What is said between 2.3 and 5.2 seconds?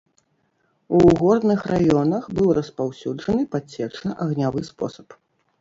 быў распаўсюджаны падсечна-агнявы спосаб.